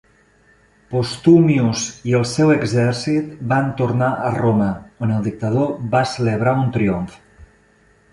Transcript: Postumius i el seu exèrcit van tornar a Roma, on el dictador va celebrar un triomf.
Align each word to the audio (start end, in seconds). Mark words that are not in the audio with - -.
Postumius 0.91 1.83
i 2.11 2.15
el 2.19 2.23
seu 2.29 2.53
exèrcit 2.53 3.35
van 3.51 3.67
tornar 3.81 4.07
a 4.29 4.31
Roma, 4.37 4.71
on 5.09 5.13
el 5.17 5.21
dictador 5.29 5.77
va 5.93 6.03
celebrar 6.15 6.55
un 6.63 6.73
triomf. 6.79 7.21